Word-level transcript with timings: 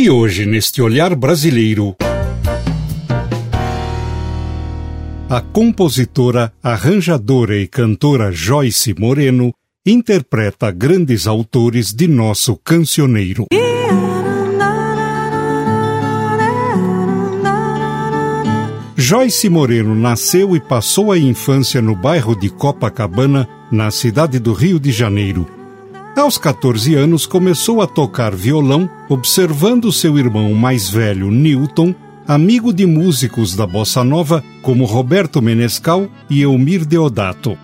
E 0.00 0.08
hoje, 0.08 0.46
neste 0.46 0.80
olhar 0.80 1.12
brasileiro, 1.16 1.96
a 5.28 5.40
compositora, 5.40 6.52
arranjadora 6.62 7.56
e 7.56 7.66
cantora 7.66 8.30
Joyce 8.30 8.94
Moreno 8.96 9.52
interpreta 9.84 10.70
grandes 10.70 11.26
autores 11.26 11.92
de 11.92 12.06
nosso 12.06 12.54
cancioneiro. 12.54 13.46
Joyce 18.96 19.48
Moreno 19.48 19.96
nasceu 19.96 20.54
e 20.54 20.60
passou 20.60 21.10
a 21.10 21.18
infância 21.18 21.82
no 21.82 21.96
bairro 21.96 22.36
de 22.36 22.48
Copacabana, 22.48 23.48
na 23.72 23.90
cidade 23.90 24.38
do 24.38 24.52
Rio 24.52 24.78
de 24.78 24.92
Janeiro. 24.92 25.57
Aos 26.18 26.36
14 26.36 26.96
anos, 26.96 27.24
começou 27.26 27.80
a 27.80 27.86
tocar 27.86 28.34
violão, 28.34 28.90
observando 29.08 29.92
seu 29.92 30.18
irmão 30.18 30.52
mais 30.52 30.90
velho, 30.90 31.30
Newton, 31.30 31.94
amigo 32.26 32.72
de 32.72 32.84
músicos 32.84 33.54
da 33.54 33.64
bossa 33.64 34.02
nova 34.02 34.42
como 34.60 34.84
Roberto 34.84 35.40
Menescal 35.40 36.08
e 36.28 36.42
Elmir 36.42 36.84
Deodato. 36.84 37.56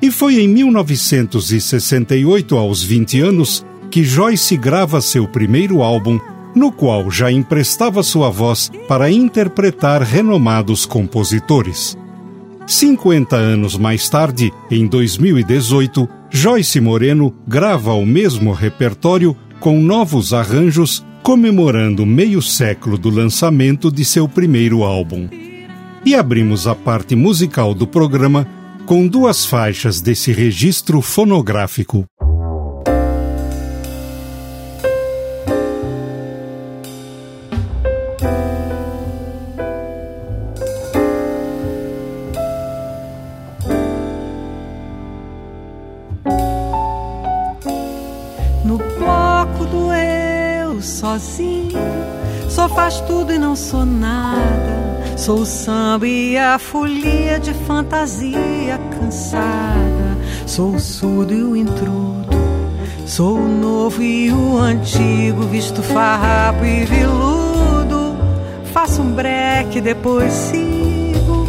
E 0.00 0.10
foi 0.10 0.40
em 0.40 0.48
1968, 0.48 2.56
aos 2.56 2.82
20 2.82 3.20
anos, 3.20 3.62
que 3.90 4.02
Joyce 4.02 4.56
grava 4.56 5.02
seu 5.02 5.28
primeiro 5.28 5.82
álbum, 5.82 6.18
no 6.54 6.72
qual 6.72 7.10
já 7.10 7.30
emprestava 7.30 8.02
sua 8.02 8.30
voz 8.30 8.72
para 8.88 9.10
interpretar 9.10 10.00
renomados 10.00 10.86
compositores. 10.86 11.94
50 12.66 13.36
anos 13.36 13.76
mais 13.76 14.08
tarde, 14.08 14.52
em 14.70 14.86
2018, 14.86 16.08
Joyce 16.30 16.80
Moreno 16.80 17.32
grava 17.46 17.92
o 17.92 18.04
mesmo 18.04 18.52
repertório 18.52 19.36
com 19.60 19.80
novos 19.80 20.34
arranjos 20.34 21.04
comemorando 21.22 22.04
meio 22.04 22.42
século 22.42 22.98
do 22.98 23.08
lançamento 23.08 23.90
de 23.90 24.04
seu 24.04 24.28
primeiro 24.28 24.82
álbum. 24.82 25.28
E 26.04 26.14
abrimos 26.14 26.66
a 26.66 26.74
parte 26.74 27.16
musical 27.16 27.74
do 27.74 27.86
programa 27.86 28.46
com 28.84 29.06
duas 29.06 29.44
faixas 29.44 30.00
desse 30.00 30.32
registro 30.32 31.00
fonográfico. 31.00 32.04
Sozinho. 51.18 51.78
Só 52.48 52.68
faz 52.68 53.00
tudo 53.00 53.32
e 53.32 53.38
não 53.38 53.56
sou 53.56 53.84
nada. 53.84 54.86
Sou 55.16 55.40
o 55.40 55.46
samba 55.46 56.06
e 56.06 56.36
a 56.36 56.58
folia 56.58 57.40
de 57.40 57.52
fantasia 57.54 58.78
cansada. 58.90 60.16
Sou 60.46 60.74
o 60.74 60.80
surdo 60.80 61.32
e 61.32 61.42
o 61.42 61.56
intrudo. 61.56 62.36
Sou 63.06 63.38
o 63.38 63.48
novo 63.48 64.02
e 64.02 64.30
o 64.30 64.58
antigo, 64.58 65.42
visto 65.42 65.82
farrapo 65.82 66.64
e 66.64 66.84
viludo. 66.84 68.16
Faço 68.72 69.00
um 69.00 69.12
breque, 69.12 69.80
depois 69.80 70.32
sigo. 70.32 71.46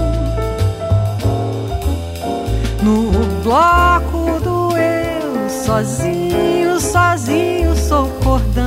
No 2.81 3.11
bloco 3.43 4.39
do 4.39 4.77
eu, 4.77 5.49
sozinho, 5.49 6.79
sozinho, 6.79 7.75
sou 7.75 8.07
cordão 8.23 8.66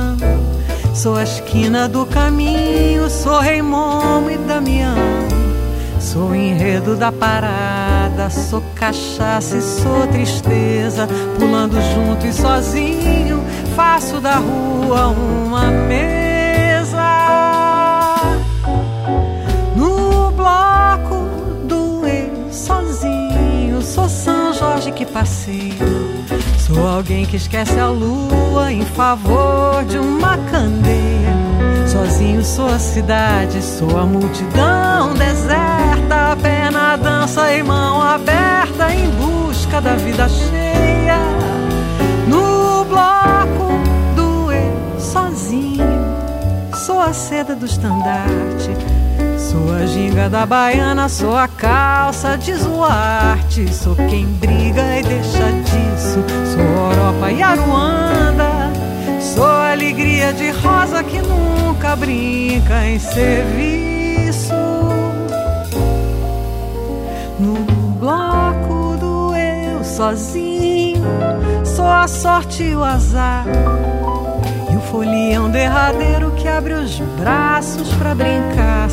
Sou 1.01 1.15
a 1.15 1.23
esquina 1.23 1.89
do 1.89 2.05
caminho, 2.05 3.09
sou 3.09 3.39
Raimundo 3.39 4.29
e 4.29 4.37
Damião. 4.37 4.95
Sou 5.99 6.35
enredo 6.35 6.95
da 6.95 7.11
parada, 7.11 8.29
sou 8.29 8.61
cachaça 8.75 9.57
e 9.57 9.61
sou 9.63 10.05
tristeza. 10.11 11.07
Pulando 11.39 11.81
junto 11.81 12.27
e 12.27 12.31
sozinho, 12.31 13.43
faço 13.75 14.21
da 14.21 14.35
rua 14.35 15.07
uma 15.07 15.71
mesa. 15.71 17.01
No 19.75 20.31
bloco 20.33 21.15
do 21.67 22.05
eu 22.05 22.53
sozinho, 22.53 23.81
sou 23.81 24.07
São 24.07 24.53
Jorge 24.53 24.91
que 24.91 25.07
passeia 25.07 25.73
Sou 26.73 26.87
alguém 26.87 27.25
que 27.25 27.35
esquece 27.35 27.77
a 27.77 27.87
lua 27.87 28.71
em 28.71 28.85
favor 28.85 29.83
de 29.83 29.97
uma 29.97 30.37
candeia. 30.37 31.35
Sozinho 31.85 32.41
sou 32.45 32.67
a 32.67 32.79
cidade, 32.79 33.61
sou 33.61 33.97
a 33.97 34.05
multidão 34.05 35.13
deserta. 35.13 36.37
Pena 36.41 36.95
dança 36.95 37.53
e 37.53 37.61
mão 37.61 38.01
aberta 38.01 38.93
em 38.93 39.09
busca 39.11 39.81
da 39.81 39.95
vida 39.95 40.29
cheia. 40.29 41.19
No 42.25 42.85
bloco 42.85 43.73
do 44.15 44.49
eu 44.49 44.97
sozinho, 44.97 45.83
sou 46.85 47.01
a 47.01 47.11
seda 47.11 47.53
do 47.53 47.65
estandarte 47.65 48.71
Sou 49.51 49.73
a 49.73 49.85
ginga 49.85 50.29
da 50.29 50.45
baiana, 50.45 51.09
sou 51.09 51.35
a 51.35 51.45
calça 51.45 52.37
de 52.37 52.53
Zuarte. 52.53 53.73
Sou 53.73 53.95
quem 53.95 54.25
briga 54.25 54.97
e 54.97 55.03
deixa 55.03 55.51
disso. 56.01 56.19
Sou 56.53 56.61
Europa 56.61 57.31
e 57.31 57.41
Aruanda. 57.41 58.71
Sou 59.19 59.45
a 59.45 59.71
alegria 59.71 60.33
de 60.33 60.49
rosa 60.51 61.03
que 61.03 61.21
nunca 61.21 61.95
brinca 61.95 62.85
em 62.87 62.99
serviço. 62.99 64.53
No 67.39 67.55
bloco 67.99 68.97
do 68.97 69.35
eu 69.35 69.83
sozinho, 69.83 71.03
sou 71.63 71.87
a 71.87 72.07
sorte 72.07 72.63
e 72.63 72.75
o 72.75 72.83
azar 72.83 73.45
folião 74.91 75.49
derradeiro 75.49 76.31
que 76.31 76.49
abre 76.49 76.73
os 76.73 76.99
braços 77.17 77.93
para 77.93 78.13
brincar. 78.13 78.89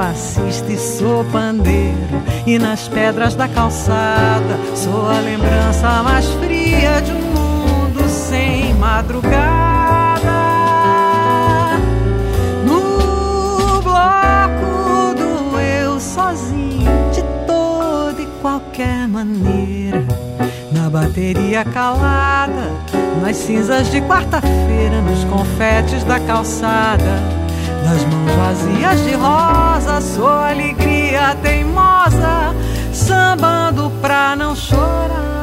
Passista 0.00 0.72
e 0.72 0.78
sou 0.78 1.26
pandeiro, 1.26 2.22
e 2.46 2.58
nas 2.58 2.88
pedras 2.88 3.34
da 3.34 3.46
calçada 3.46 4.58
sou 4.74 5.10
a 5.10 5.20
lembrança 5.20 6.02
mais 6.02 6.24
fria 6.36 7.02
de 7.02 7.12
um 7.12 7.20
mundo 7.20 8.08
sem 8.08 8.72
madrugada. 8.76 10.30
No 12.64 13.82
bloco 13.82 15.14
do 15.18 15.60
eu 15.60 16.00
sozinho, 16.00 17.10
de 17.12 17.22
toda 17.46 18.22
e 18.22 18.26
qualquer 18.40 19.06
maneira, 19.06 20.02
na 20.72 20.88
bateria 20.88 21.62
calada 21.62 22.72
nas 23.20 23.36
cinzas 23.36 23.90
de 23.90 24.00
quarta-feira, 24.00 25.02
nos 25.02 25.24
confetes 25.24 26.04
da 26.04 26.18
calçada, 26.20 27.20
nas 27.90 28.04
mãos 28.04 28.36
vazias 28.36 29.04
de 29.04 29.14
rosa, 29.14 30.00
sou 30.00 30.28
alegria 30.28 31.36
teimosa, 31.42 32.54
sambando 32.92 33.90
pra 34.00 34.36
não 34.36 34.54
chorar. 34.54 35.39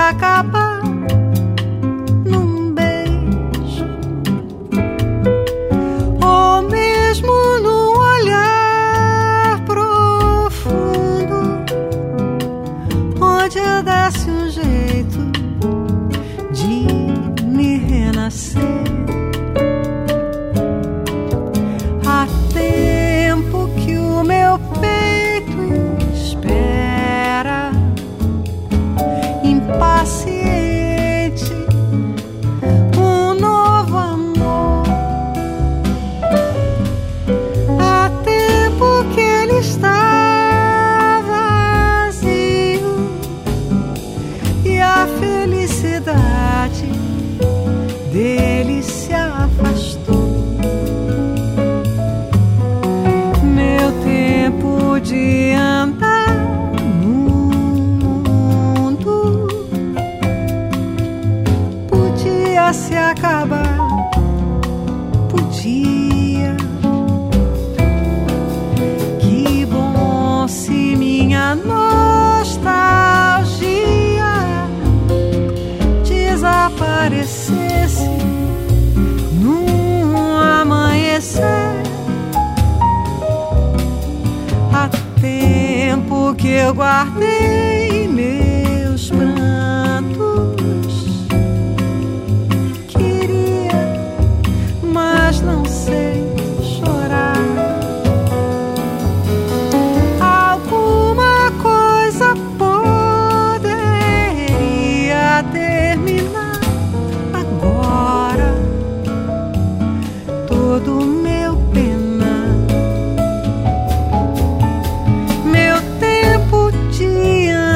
Podia 0.00 0.69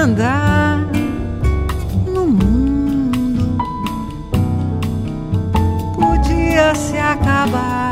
andar 0.05 0.87
no 2.07 2.27
mundo 2.27 3.57
podia 5.97 6.75
se 6.75 6.99
acabar. 6.99 7.84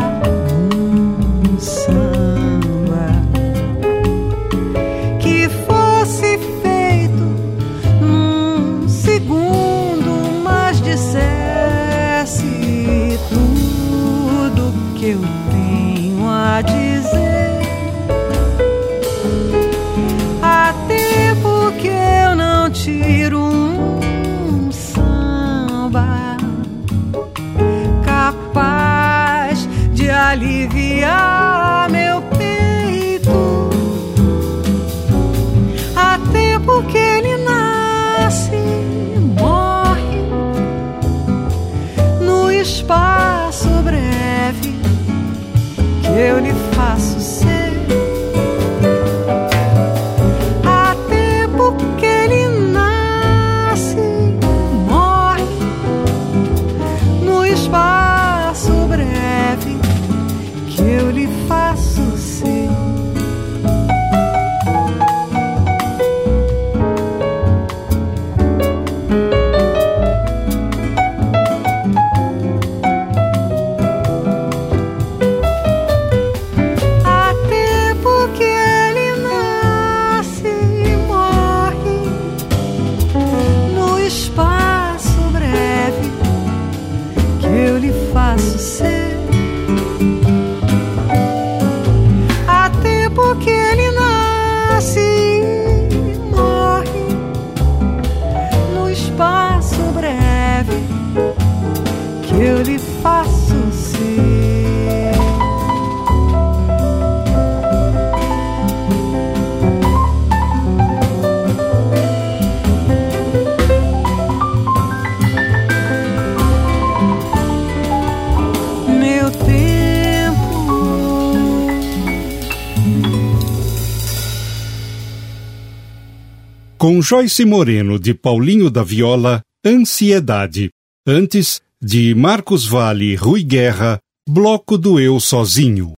Com 126.83 127.01
Joyce 127.01 127.45
Moreno 127.45 127.97
de 127.97 128.13
Paulinho 128.13 128.69
da 128.69 128.83
Viola, 128.83 129.41
Ansiedade. 129.65 130.69
Antes, 131.07 131.63
de 131.83 132.15
Marcos 132.15 132.65
Vale 132.65 133.07
e 133.07 133.17
Rui 133.17 133.43
Guerra, 133.43 133.99
Bloco 134.29 134.79
do 134.79 135.01
Eu 135.01 135.19
Sozinho. 135.19 135.95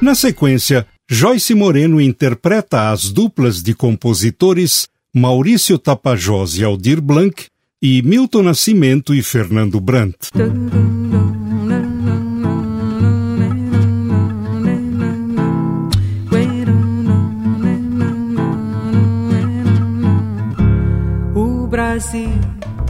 Na 0.00 0.14
sequência, 0.14 0.86
Joyce 1.10 1.54
Moreno 1.56 2.00
interpreta 2.00 2.90
as 2.90 3.10
duplas 3.10 3.60
de 3.60 3.74
compositores 3.74 4.86
Maurício 5.12 5.76
Tapajós 5.76 6.56
e 6.56 6.62
Aldir 6.62 7.00
Blanc 7.00 7.46
e 7.82 8.00
Milton 8.02 8.44
Nascimento 8.44 9.12
e 9.12 9.20
Fernando 9.20 9.80
Brandt. 9.80 10.30
Brasil 21.98 22.30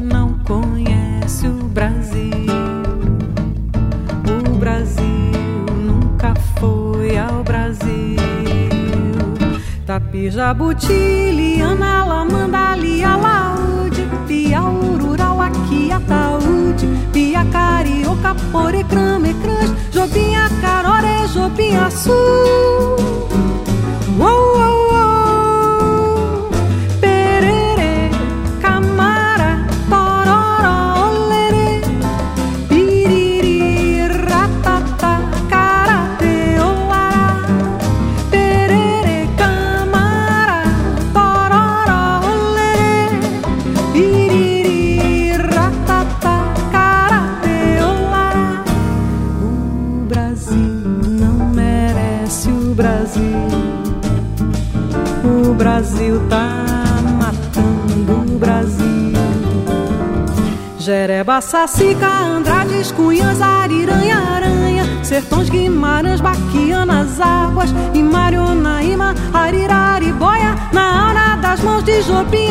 não 0.03 0.35
conhece 0.41 1.47
o 1.47 1.65
Brasil. 1.71 2.45
O 4.29 4.57
Brasil 4.59 5.03
nunca 5.83 6.35
foi 6.61 7.17
ao 7.17 7.43
Brasil. 7.43 8.19
Tupi, 9.87 10.31
Jabuti, 10.31 10.93
Liana, 10.93 12.05
Lamanda, 12.05 12.77
Lia, 12.77 13.17
Laude, 13.17 14.07
Pia, 14.27 14.63
Ururau, 14.63 15.41
aqui, 15.41 15.91
Ataúde, 15.91 16.87
Pia, 17.11 17.47
Carioca, 17.47 18.37
Pore, 18.53 18.85
Crame, 18.85 19.33
Cruz, 19.33 19.73
Jobinha, 19.91 20.51
Carore, 20.61 21.27
Jobinha, 21.33 21.91
Sul. 21.91 22.13
Uou, 24.19 24.59
uou, 24.59 24.78
Sacica, 61.41 62.09
Andrades, 62.09 62.91
Cunhas, 62.93 63.41
Ariranha, 63.41 64.17
Aranha, 64.17 64.85
Sertões, 65.05 65.49
Guimarães, 65.49 66.21
Baquianas, 66.21 67.21
Águas, 67.21 67.71
e 67.95 68.03
Marionaíma, 68.03 69.15
Ariraribóia, 69.33 70.57
na 70.73 71.07
hora 71.07 71.37
das 71.37 71.61
mãos 71.61 71.85
de 71.85 72.03
Jobim 72.03 72.49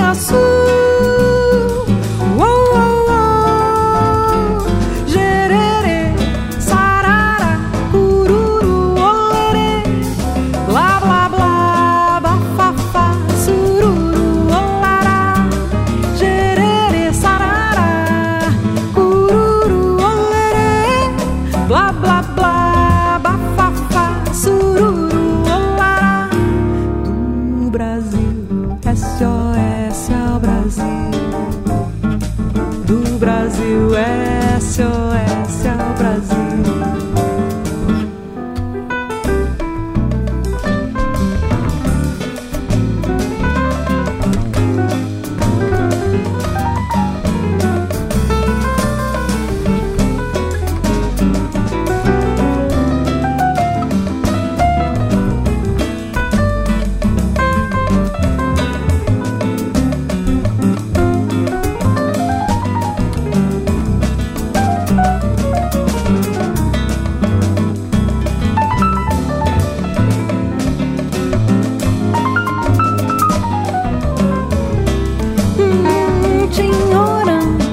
Nasceu 76.57 77.66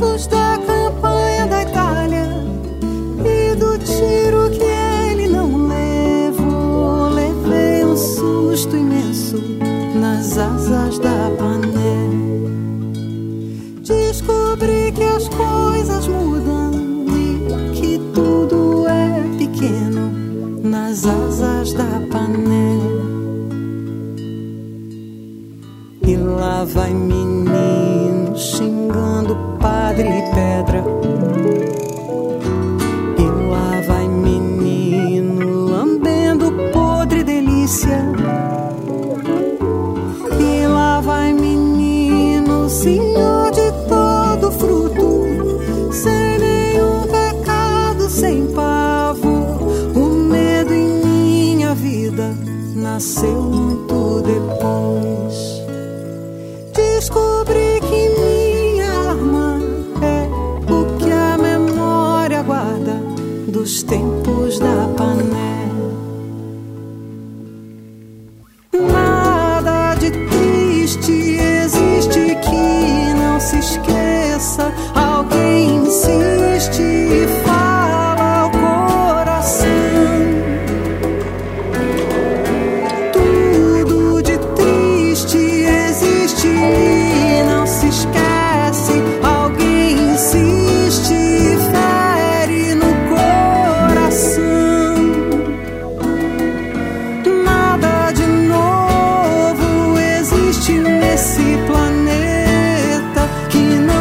muito 0.00 0.39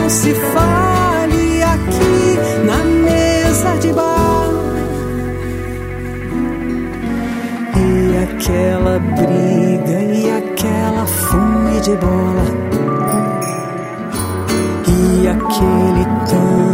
se 0.10 0.34
fale 0.34 1.62
aqui 1.62 2.66
na 2.66 2.84
mesa 2.84 3.78
de 3.78 3.94
bar. 3.94 4.50
E 7.78 8.18
aquela 8.24 9.00
briga 9.00 10.02
e 10.02 10.32
aquela 10.32 11.06
fome 11.06 11.80
de 11.82 11.96
bola. 11.98 12.46
E 14.88 15.28
aquele 15.28 16.06
tango 16.28 16.69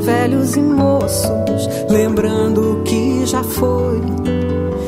velhos 0.00 0.56
e 0.56 0.60
moços, 0.60 1.68
lembrando 1.88 2.72
o 2.72 2.82
que 2.82 3.24
já 3.26 3.42
foi. 3.42 4.00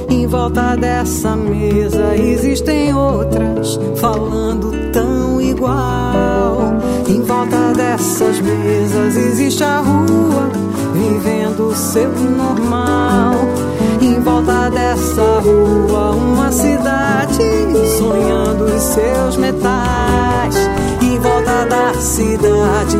Em 0.08 0.26
volta 0.26 0.76
dessa 0.76 1.34
mesa 1.36 2.16
existem 2.16 2.94
outras, 2.94 3.78
falando 3.96 4.72
tão 4.92 5.40
igual. 5.40 6.74
Em 7.08 7.22
volta 7.22 7.72
dessas 7.74 8.40
mesas 8.40 9.16
existe 9.16 9.64
a 9.64 9.78
rua, 9.78 10.50
vivendo 10.92 11.68
o 11.68 11.74
seu 11.74 12.10
normal. 12.10 13.34
Em 14.00 14.20
volta 14.20 14.70
dessa 14.70 15.40
rua, 15.40 16.10
uma 16.10 16.52
cidade, 16.52 17.42
sonhando 17.98 18.64
os 18.64 18.82
seus 18.82 19.36
metais. 19.36 20.56
Em 21.02 21.18
volta 21.18 21.66
da 21.66 21.94
cidade, 21.94 22.96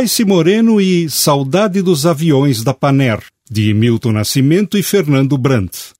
Joyce 0.00 0.24
Moreno 0.24 0.80
e 0.80 1.10
Saudade 1.10 1.82
dos 1.82 2.06
Aviões 2.06 2.64
da 2.64 2.72
Paner, 2.72 3.22
de 3.50 3.74
Milton 3.74 4.12
Nascimento 4.12 4.78
e 4.78 4.82
Fernando 4.82 5.36
Brandt. 5.36 5.90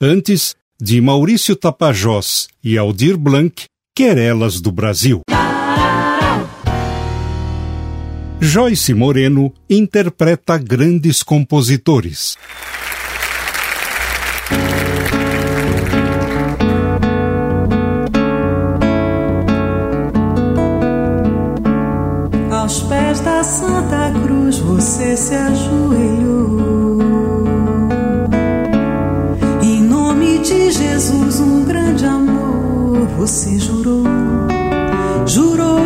Antes, 0.00 0.56
de 0.80 0.98
Maurício 0.98 1.54
Tapajós 1.54 2.48
e 2.64 2.78
Aldir 2.78 3.18
Blanc, 3.18 3.64
Querelas 3.94 4.62
do 4.62 4.72
Brasil. 4.72 5.20
Joyce 8.40 8.94
Moreno 8.94 9.52
interpreta 9.68 10.56
grandes 10.56 11.22
compositores. 11.22 12.38
Aos 22.70 22.82
pés 22.82 23.18
da 23.18 23.42
Santa 23.42 24.12
Cruz 24.22 24.58
você 24.60 25.16
se 25.16 25.34
ajoelhou. 25.34 26.60
Em 29.60 29.82
nome 29.82 30.38
de 30.38 30.70
Jesus, 30.70 31.40
um 31.40 31.64
grande 31.64 32.06
amor 32.06 33.08
você 33.18 33.58
jurou. 33.58 34.04
Jurou, 35.26 35.80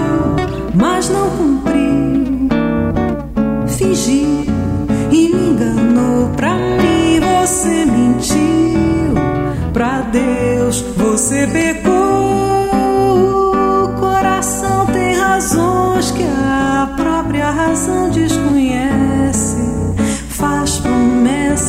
mas 0.75 1.09
não 1.09 1.31
cumpriu. 1.31 2.49
Fingiu 3.66 4.44
e 5.11 5.29
me 5.35 5.53
enganou. 5.53 6.29
Pra 6.37 6.55
mim 6.55 7.18
você 7.40 7.87
mentiu. 7.87 9.14
Pra 9.73 10.03
Deus 10.03 10.85
você 10.99 11.47
pecou. 11.47 11.84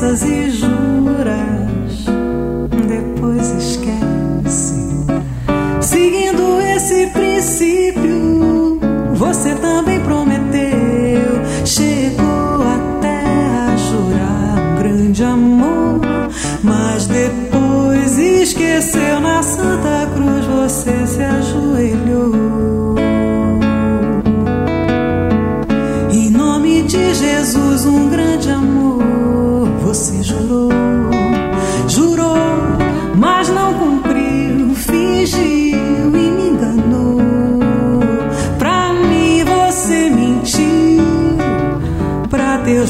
Promessas 0.06 0.22
e 0.22 0.75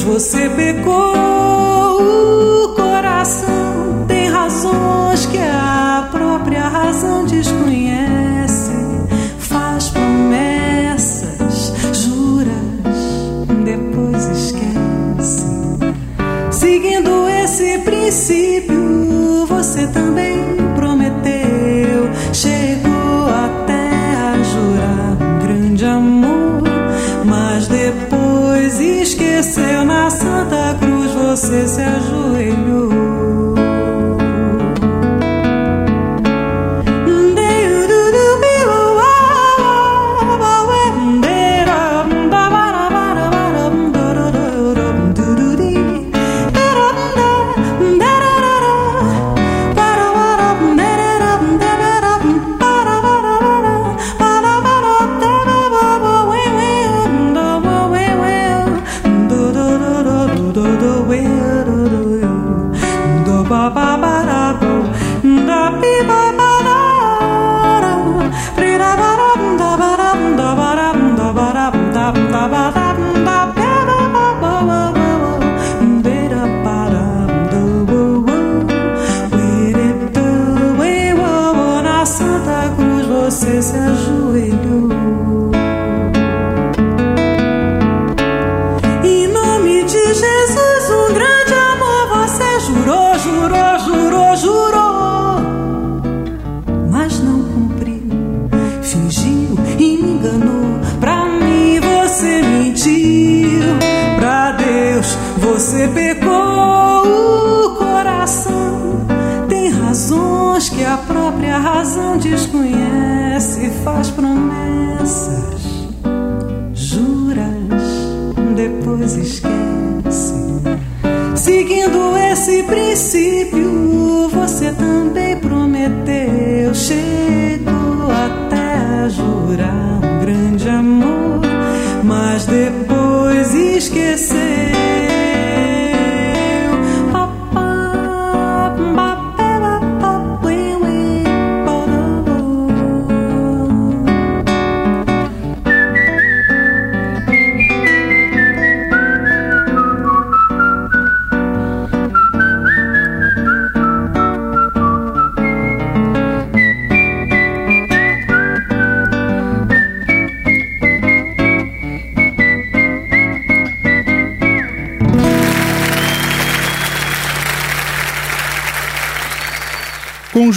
você 0.06 0.48
pecou. 0.50 1.35
Esqueceu 29.06 29.84
na 29.84 30.10
Santa 30.10 30.76
Cruz. 30.80 31.12
Você 31.14 31.68
se 31.68 31.80
ajoelhou. 31.80 33.05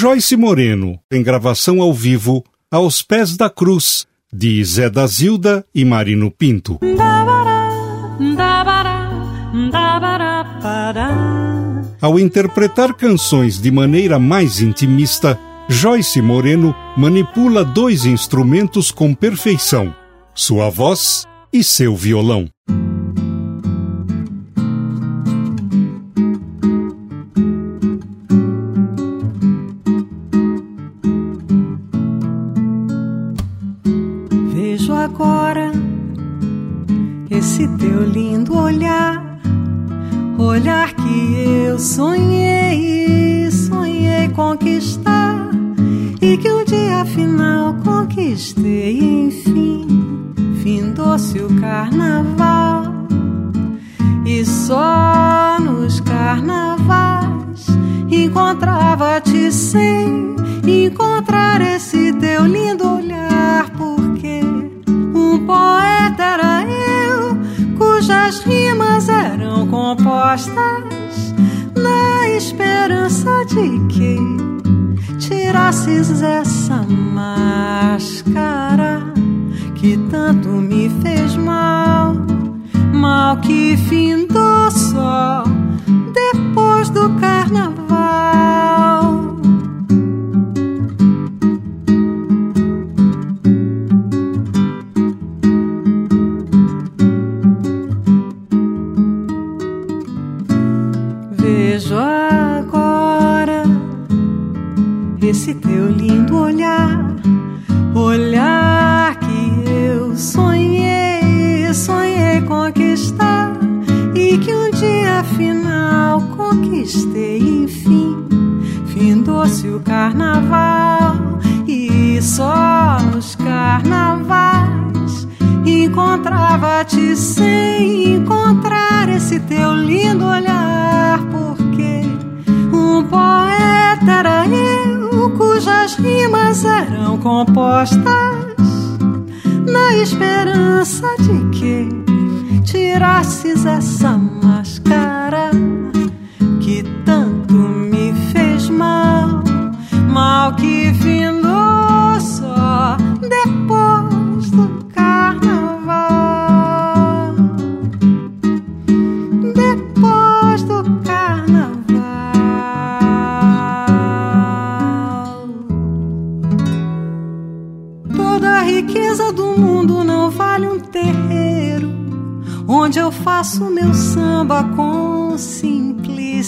Joyce 0.01 0.37
Moreno, 0.37 0.97
em 1.11 1.21
gravação 1.21 1.81
ao 1.81 1.93
vivo, 1.93 2.41
Aos 2.71 3.01
Pés 3.01 3.35
da 3.35 3.49
Cruz, 3.49 4.07
de 4.31 4.63
Zé 4.63 4.89
da 4.89 5.05
Zilda 5.05 5.65
e 5.75 5.83
Marino 5.83 6.31
Pinto. 6.31 6.79
Ao 12.01 12.17
interpretar 12.17 12.93
canções 12.93 13.61
de 13.61 13.69
maneira 13.69 14.17
mais 14.17 14.61
intimista, 14.61 15.37
Joyce 15.67 16.21
Moreno 16.21 16.73
manipula 16.95 17.65
dois 17.65 18.05
instrumentos 18.05 18.91
com 18.91 19.13
perfeição: 19.13 19.93
sua 20.33 20.69
voz 20.69 21.27
e 21.51 21.61
seu 21.61 21.93
violão. 21.93 22.47
Esse 37.59 37.67
teu 37.77 38.05
lindo 38.05 38.57
olhar, 38.57 39.21
olhar 40.37 40.93
que 40.93 41.65
eu 41.67 41.77
sonhei, 41.77 43.51
sonhei 43.51 44.29
conquistar. 44.29 45.49
E 46.21 46.37
que 46.37 46.49
um 46.49 46.63
dia 46.63 47.01
afinal 47.01 47.73
conquistei, 47.83 49.25
enfim, 49.25 49.85
findou-se 50.63 51.37
o 51.37 51.59
carnaval. 51.59 52.85
E 54.25 54.45
só 54.45 55.57
nos 55.59 55.99
carnavais 55.99 57.67
encontrava-te 58.09 59.51
sem 59.51 60.33
encontrar 60.65 61.59
esse 61.59 62.13
teu 62.13 62.45
lindo 62.45 62.87
olhar, 62.87 63.69
porque 63.71 64.39
um 65.13 65.45
poeta 65.45 66.23
era 66.23 66.48
cujas 67.99 68.39
rimas 68.45 69.09
eram 69.09 69.67
compostas 69.67 71.33
na 71.75 72.29
esperança 72.29 73.29
de 73.47 73.77
que 73.89 74.17
tirasses 75.17 76.21
essa 76.21 76.77
máscara 77.13 77.43
que 79.75 79.97
tanto 80.09 80.47
me 80.47 80.89
fez 81.01 81.35
mal, 81.35 82.15
mal 82.93 83.35
que 83.41 83.75
findou 83.75 84.71
só 84.71 85.43
depois 86.13 86.89
do 86.89 87.09
carnaval. 87.19 88.58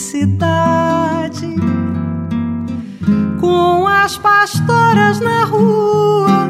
cidade, 0.02 1.56
com 3.40 3.88
as 3.88 4.18
pastoras 4.18 5.20
na 5.20 5.46
rua, 5.46 6.50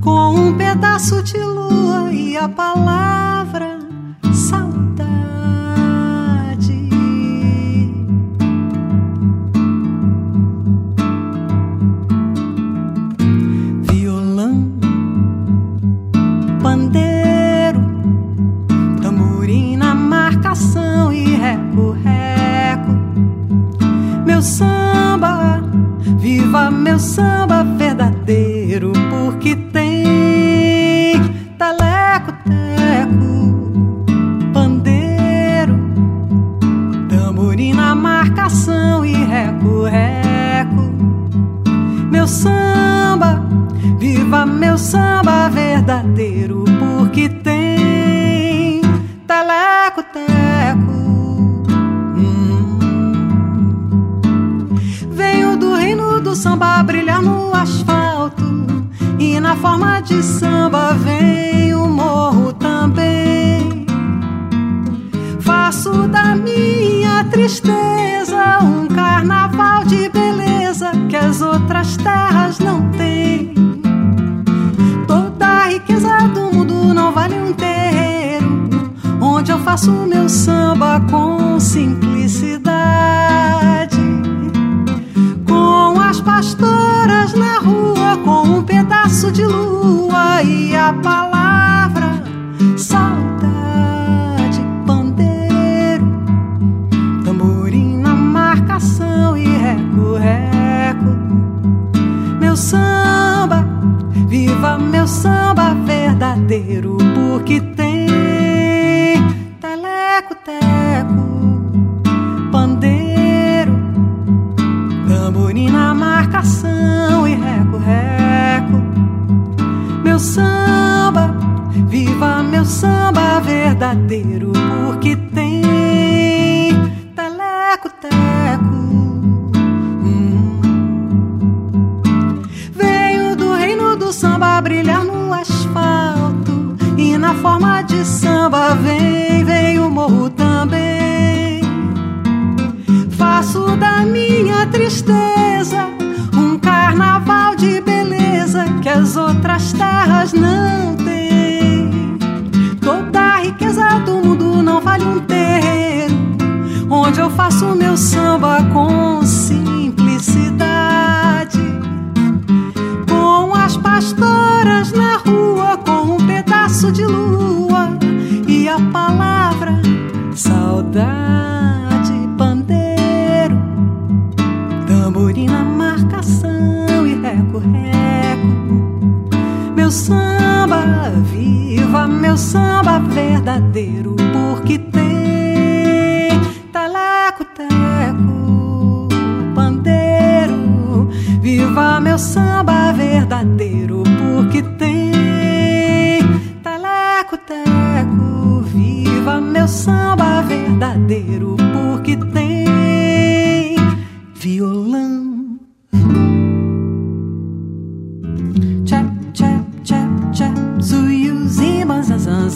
com 0.00 0.34
um 0.34 0.56
pedaço 0.56 1.22
de 1.22 1.36
lua 1.36 2.10
e 2.10 2.34
a 2.34 2.48
palavra 2.48 3.21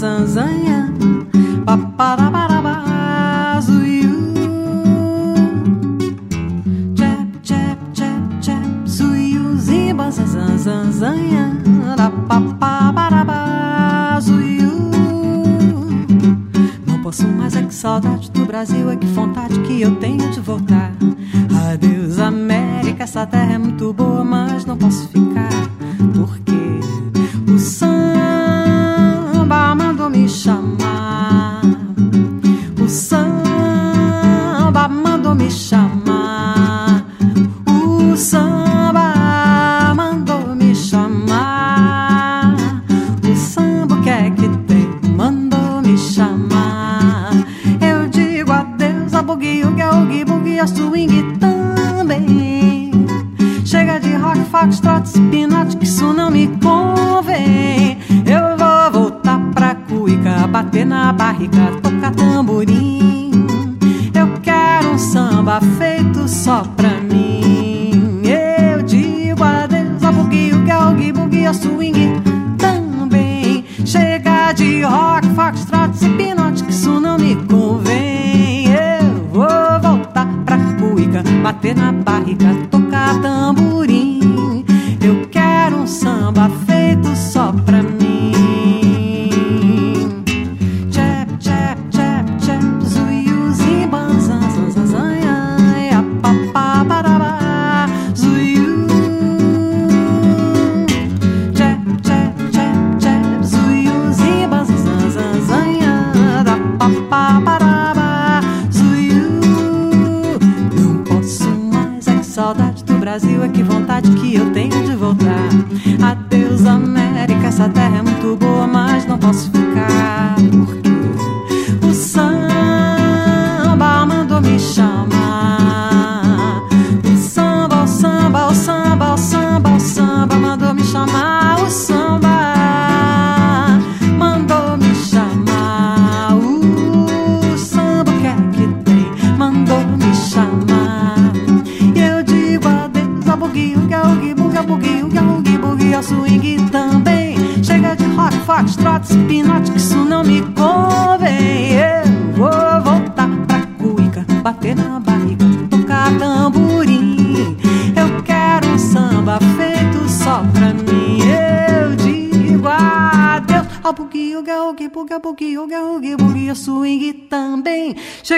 zanzanha 0.07 0.66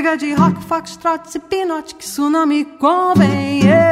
Chega 0.08 0.16
de 0.16 0.32
rock, 0.32 0.64
foxtrot, 0.64 1.36
e 1.36 1.38
pinote, 1.38 1.94
que 1.94 2.02
isso 2.02 2.30
não 2.30 2.46
me 2.46 2.64
convém. 2.64 3.60
Yeah. 3.62 3.87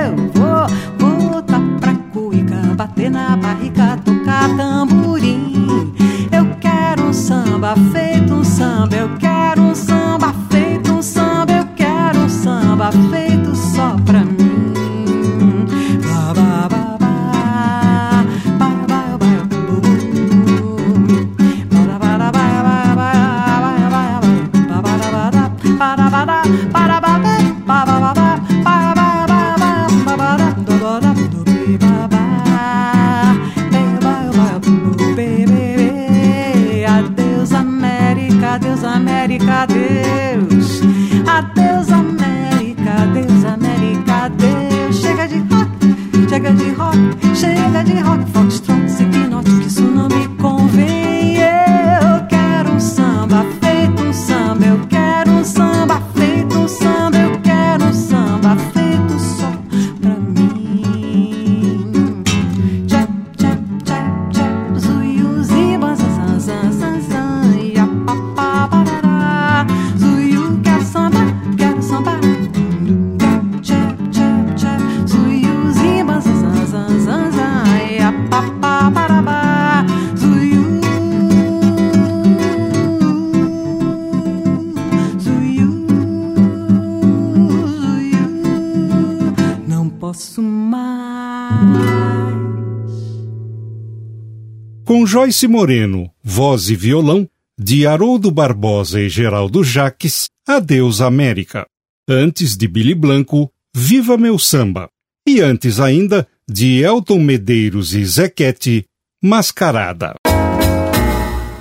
Joyce 95.26 95.48
Moreno, 95.48 96.08
voz 96.22 96.70
e 96.70 96.76
violão, 96.76 97.28
de 97.58 97.84
Haroldo 97.84 98.30
Barbosa 98.30 99.00
e 99.00 99.08
Geraldo 99.08 99.64
Jaques, 99.64 100.28
Adeus 100.46 101.00
América. 101.00 101.66
Antes 102.08 102.56
de 102.56 102.68
Billy 102.68 102.94
Blanco, 102.94 103.50
Viva 103.74 104.16
Meu 104.16 104.38
Samba. 104.38 104.88
E 105.26 105.40
antes 105.40 105.80
ainda, 105.80 106.28
de 106.48 106.80
Elton 106.80 107.18
Medeiros 107.18 107.92
e 107.92 108.04
Zequete, 108.04 108.84
Mascarada. 109.20 110.14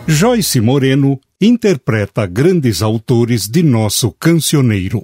Joyce 0.07 0.61
Moreno 0.61 1.20
interpreta 1.41 2.28
grandes 2.28 2.84
autores 2.84 3.47
de 3.47 3.63
nosso 3.63 4.11
cancioneiro. 4.11 5.01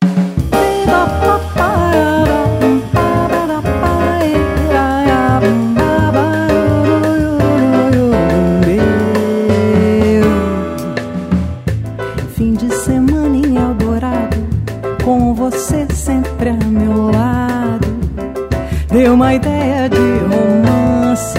uma 19.22 19.36
ideia 19.36 19.88
de 19.88 20.18
romance. 20.34 21.38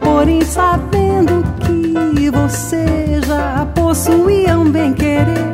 Porém, 0.00 0.42
sabendo 0.42 1.44
que 1.60 2.28
você 2.28 3.20
já 3.24 3.64
possuía 3.72 4.58
um 4.58 4.68
bem-querer, 4.68 5.46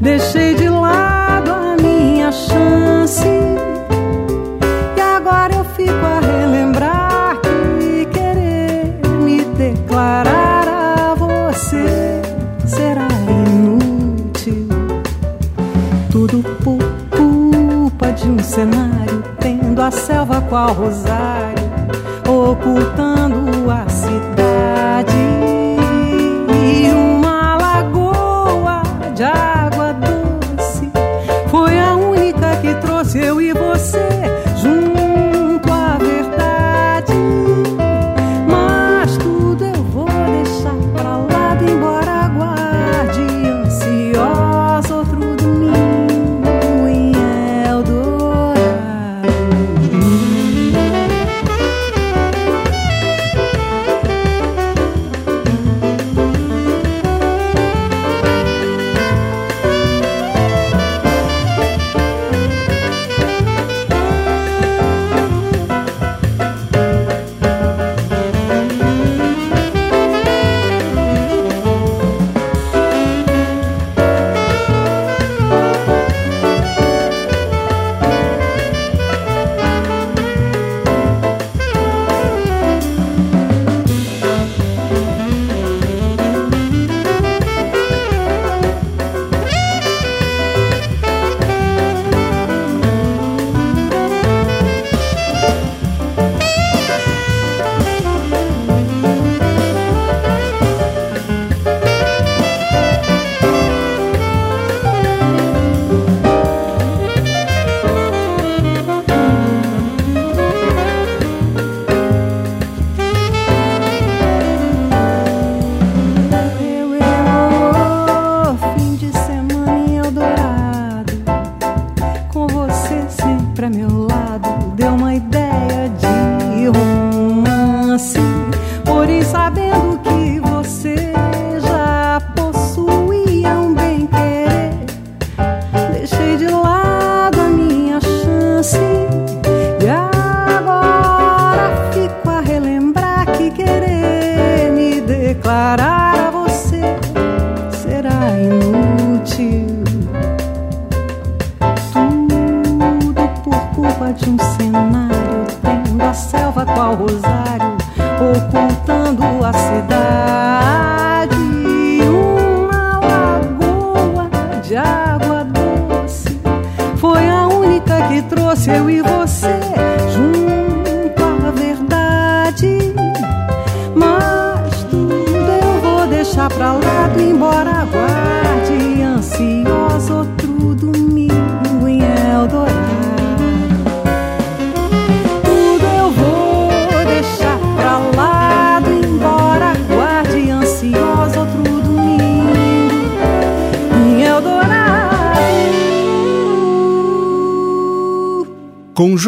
deixei 0.00 0.56
de 0.56 0.68
lado 0.68 1.52
a 1.52 1.76
minha 1.80 2.32
chance. 2.32 2.87
Qual 20.48 20.72
rosário, 20.72 21.62
ocultando 22.26 23.27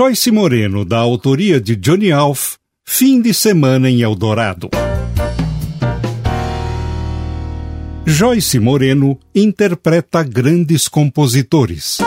Joyce 0.02 0.30
Moreno, 0.30 0.82
da 0.82 0.96
autoria 0.96 1.60
de 1.60 1.76
Johnny 1.76 2.10
Alf, 2.10 2.54
Fim 2.88 3.20
de 3.20 3.34
Semana 3.34 3.90
em 3.90 4.00
Eldorado. 4.00 4.70
Joyce 8.06 8.58
Moreno 8.58 9.20
interpreta 9.34 10.22
grandes 10.22 10.88
compositores. 10.88 11.98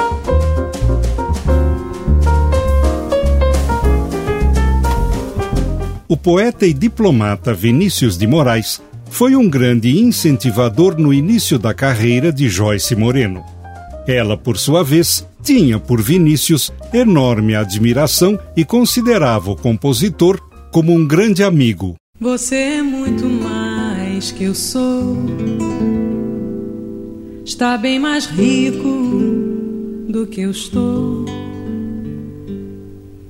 O 6.07 6.17
poeta 6.17 6.65
e 6.65 6.73
diplomata 6.73 7.53
Vinícius 7.53 8.17
de 8.17 8.25
Moraes 8.25 8.81
foi 9.11 9.35
um 9.35 9.47
grande 9.47 9.99
incentivador 9.99 10.97
no 10.97 11.13
início 11.13 11.59
da 11.59 11.75
carreira 11.75 12.33
de 12.33 12.49
Joyce 12.49 12.95
Moreno. 12.95 13.45
Ela, 14.07 14.35
por 14.35 14.57
sua 14.57 14.83
vez, 14.83 15.23
tinha 15.43 15.77
por 15.77 16.01
Vinícius 16.01 16.71
enorme 16.93 17.53
admiração 17.53 18.39
e 18.55 18.63
considerava 18.63 19.51
o 19.51 19.55
compositor 19.55 20.39
como 20.71 20.93
um 20.93 21.05
grande 21.05 21.43
amigo. 21.43 21.95
Você 22.19 22.55
é 22.55 22.81
muito 22.81 23.25
mais 23.25 24.31
que 24.31 24.45
eu 24.45 24.55
sou. 24.55 25.17
Está 27.43 27.77
bem 27.77 27.99
mais 27.99 28.25
rico 28.25 28.87
do 30.07 30.25
que 30.25 30.41
eu 30.41 30.51
estou. 30.51 31.25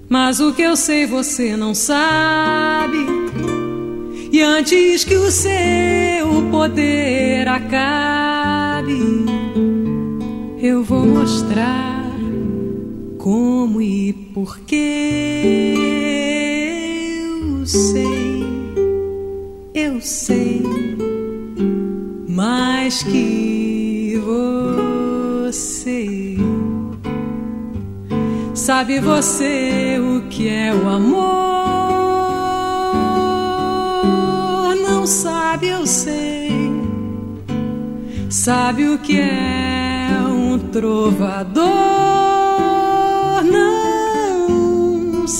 Mas 0.07 0.39
o 0.39 0.53
que 0.53 0.61
eu 0.61 0.75
sei 0.75 1.07
você 1.07 1.57
não 1.57 1.73
sabe. 1.73 2.97
E 4.31 4.41
antes 4.41 5.03
que 5.03 5.15
o 5.15 5.31
seu 5.31 6.51
poder 6.51 7.47
acabe, 7.47 8.99
eu 10.61 10.83
vou 10.83 11.05
mostrar 11.05 12.02
como 13.23 13.81
e 13.81 14.11
por 14.11 14.59
que 14.59 15.75
eu 17.31 17.65
sei, 17.65 18.43
eu 19.73 20.01
sei 20.01 20.61
mais 22.27 23.01
que 23.01 24.21
você. 25.45 26.35
Sabe 28.53 28.99
você 28.99 30.01
o 30.01 30.27
que 30.27 30.49
é 30.49 30.73
o 30.73 30.89
amor? 30.89 31.23
Não 34.85 35.07
sabe, 35.07 35.69
eu 35.69 35.87
sei. 35.87 36.51
Sabe 38.29 38.89
o 38.89 38.97
que 38.97 39.17
é 39.17 40.09
um 40.27 40.59
trovador? 40.59 42.22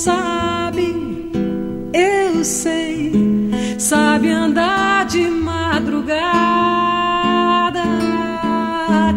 Sabe, 0.04 0.94
eu 1.94 2.44
sei. 2.44 3.12
Sabe 3.78 4.30
andar 4.30 5.06
de 5.06 5.26
madrugada, 5.28 6.14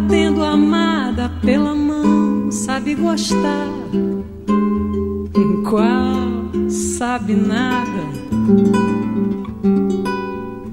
tendo 0.10 0.44
amada 0.44 1.30
pela 1.42 1.76
mão, 1.76 2.50
sabe 2.52 2.96
gostar. 2.96 3.68
Qual 5.70 6.70
sabe 6.70 7.34
nada, 7.36 8.04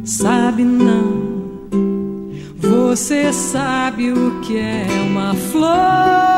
sabe 0.04 0.64
não. 0.64 1.24
Você 2.56 3.32
sabe 3.32 4.12
o 4.12 4.40
que 4.40 4.56
é 4.56 4.86
uma 5.10 5.34
flor? 5.34 6.34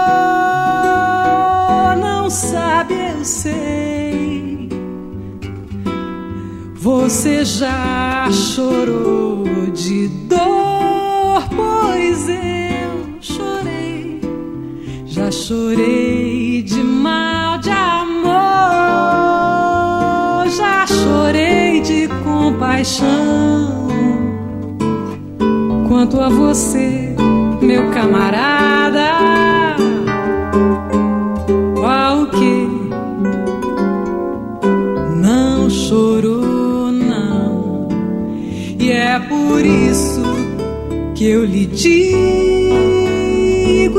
Não 2.27 2.31
sabe, 2.31 2.93
eu 2.93 3.25
sei. 3.25 4.69
Você 6.75 7.45
já 7.45 8.29
chorou 8.33 9.45
de 9.73 10.09
dor, 10.29 11.49
pois 11.55 12.29
eu 12.29 13.21
chorei. 13.21 14.21
Já 15.07 15.31
chorei 15.31 16.63
de 16.63 16.83
mal 16.83 17.59
de 17.59 17.71
amor. 17.71 18.33
Já 20.51 20.85
chorei 20.85 21.81
de 21.81 22.09
compaixão. 22.25 23.87
Quanto 25.87 26.21
a 26.21 26.29
você, 26.29 27.15
meu 27.63 27.89
camarada. 27.93 29.26
Por 39.57 39.65
isso 39.65 40.23
que 41.15 41.31
eu 41.31 41.43
lhe 41.43 41.65
digo 41.65 42.69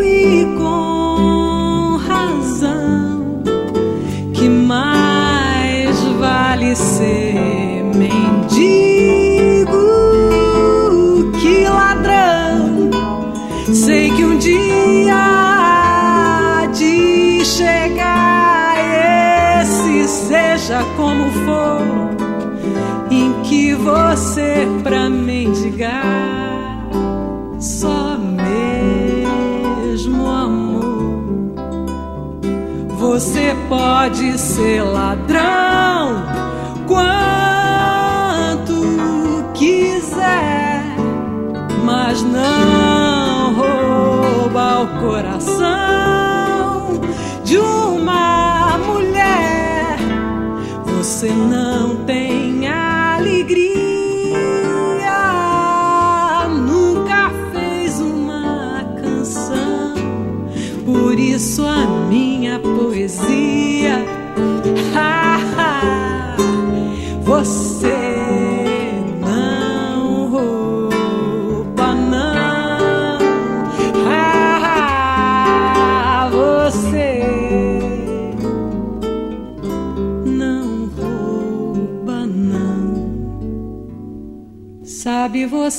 e 0.04 0.46
com 0.56 1.98
razão 1.98 3.42
que 4.36 4.48
mais 4.48 6.00
vale 6.20 6.76
ser 6.76 7.84
mendigo 7.96 8.52
que 11.42 11.64
ladrão. 11.64 12.92
Sei 13.74 14.12
que 14.12 14.26
um 14.26 14.38
dia 14.38 15.16
de 16.72 17.44
chegar 17.44 18.76
esse 19.64 20.08
seja 20.08 20.84
como 20.96 21.32
for 21.32 21.98
que 23.50 23.74
você 23.74 24.68
pra 24.84 25.10
só 27.60 28.18
mesmo 28.18 30.26
amor. 30.26 31.54
Você 32.98 33.56
pode 33.70 34.40
ser 34.40 34.82
ladrão 34.82 36.24
quanto 36.88 38.74
quiser, 39.54 40.84
mas 41.86 42.24
não 42.24 43.54
rouba 43.54 44.82
o 44.82 44.88
coração 45.00 47.00
de 47.44 47.60
uma 47.60 48.80
mulher. 48.80 50.00
Você 50.86 51.30
não 51.30 51.67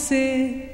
você 0.08 0.67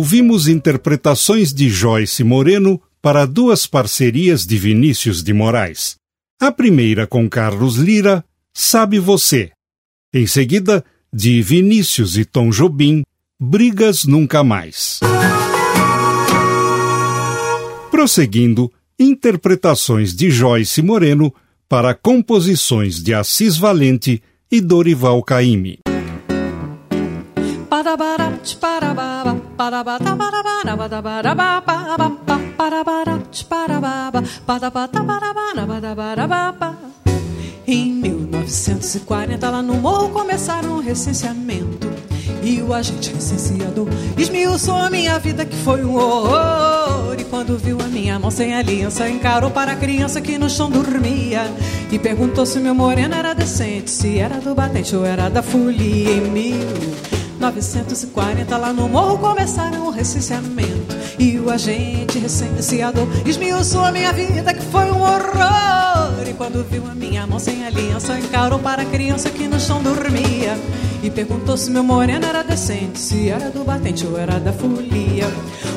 ouvimos 0.00 0.48
interpretações 0.48 1.52
de 1.52 1.68
Joyce 1.68 2.24
Moreno 2.24 2.80
para 3.02 3.26
duas 3.26 3.66
parcerias 3.66 4.46
de 4.46 4.56
Vinícius 4.56 5.22
de 5.22 5.34
Moraes. 5.34 5.96
A 6.40 6.50
primeira 6.50 7.06
com 7.06 7.28
Carlos 7.28 7.76
Lira, 7.76 8.24
Sabe 8.50 8.98
Você. 8.98 9.50
Em 10.10 10.26
seguida, 10.26 10.82
de 11.12 11.42
Vinícius 11.42 12.16
e 12.16 12.24
Tom 12.24 12.48
Jobim, 12.48 13.02
Brigas 13.38 14.06
Nunca 14.06 14.42
Mais. 14.42 15.00
Prosseguindo, 17.90 18.72
interpretações 18.98 20.16
de 20.16 20.30
Joyce 20.30 20.80
Moreno 20.80 21.30
para 21.68 21.92
composições 21.92 23.02
de 23.02 23.12
Assis 23.12 23.58
Valente 23.58 24.22
e 24.50 24.62
Dorival 24.62 25.22
Caymmi. 25.22 25.78
Em 37.66 37.92
1940, 37.92 39.50
lá 39.50 39.60
no 39.60 39.74
morro 39.74 40.08
começaram 40.08 40.76
o 40.76 40.80
recenseamento. 40.80 41.92
E 42.42 42.62
o 42.62 42.72
agente 42.72 43.12
recenseador 43.12 43.86
esmiuçou 44.16 44.76
a 44.76 44.88
minha 44.88 45.18
vida 45.18 45.44
que 45.44 45.56
foi 45.56 45.84
um 45.84 45.94
horror. 45.94 47.16
E 47.18 47.24
quando 47.24 47.58
viu 47.58 47.76
a 47.82 47.88
minha 47.88 48.18
mão 48.18 48.30
sem 48.30 48.54
aliança, 48.54 49.10
encarou 49.10 49.50
para 49.50 49.72
a 49.72 49.76
criança 49.76 50.22
que 50.22 50.38
no 50.38 50.48
chão 50.48 50.70
dormia. 50.70 51.42
E 51.92 51.98
perguntou 51.98 52.46
se 52.46 52.58
meu 52.60 52.74
moreno 52.74 53.14
era 53.14 53.34
decente, 53.34 53.90
se 53.90 54.16
era 54.16 54.40
do 54.40 54.54
batente 54.54 54.96
ou 54.96 55.04
era 55.04 55.28
da 55.28 55.42
folia. 55.42 56.16
Em 56.16 56.30
1940, 57.40 58.54
lá 58.58 58.70
no 58.70 58.86
morro 58.86 59.16
começaram 59.16 59.86
o 59.86 59.90
recenseamento. 59.90 60.94
E 61.18 61.38
o 61.38 61.50
agente 61.50 62.18
recenseador 62.18 63.08
esmiuçou 63.24 63.82
a 63.82 63.90
minha 63.90 64.12
vida 64.12 64.52
que 64.52 64.62
foi 64.66 64.90
um 64.92 65.00
horror. 65.00 66.28
E 66.28 66.34
quando 66.34 66.62
viu 66.68 66.84
a 66.86 66.94
minha 66.94 67.26
mão 67.26 67.38
sem 67.38 67.64
aliança, 67.64 68.18
encarou 68.18 68.58
para 68.58 68.82
a 68.82 68.84
criança 68.84 69.30
que 69.30 69.48
no 69.48 69.58
chão 69.58 69.82
dormia. 69.82 70.56
E 71.02 71.08
perguntou 71.08 71.56
se 71.56 71.70
meu 71.70 71.82
moreno 71.82 72.26
era 72.26 72.42
decente, 72.42 72.98
se 72.98 73.30
era 73.30 73.48
do 73.48 73.64
batente 73.64 74.06
ou 74.06 74.18
era 74.18 74.38
da 74.38 74.52
folia. 74.52 75.26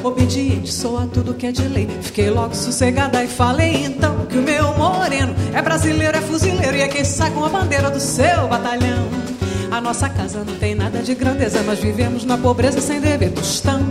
Obediente, 0.03 0.71
sou 0.71 0.97
a 0.97 1.07
tudo 1.07 1.33
que 1.33 1.47
é 1.47 1.51
de 1.53 1.65
lei. 1.65 1.87
Fiquei 2.01 2.29
logo 2.29 2.53
sossegada 2.53 3.23
e 3.23 3.27
falei 3.27 3.85
então 3.85 4.25
que 4.25 4.37
o 4.37 4.41
meu 4.41 4.77
moreno 4.77 5.33
é 5.53 5.61
brasileiro, 5.61 6.17
é 6.17 6.21
fuzileiro 6.21 6.75
e 6.75 6.81
é 6.81 6.89
quem 6.89 7.05
sai 7.05 7.31
com 7.31 7.45
a 7.45 7.49
bandeira 7.49 7.89
do 7.89 8.01
seu 8.01 8.49
batalhão. 8.49 9.42
A 9.73 9.81
nossa 9.81 10.07
casa 10.07 10.43
não 10.43 10.55
tem 10.57 10.75
nada 10.75 11.01
de 11.01 11.15
grandeza, 11.15 11.63
mas 11.65 11.79
vivemos 11.79 12.23
na 12.25 12.37
pobreza 12.37 12.79
sem 12.79 13.01
dever 13.01 13.31
tostão. 13.31 13.81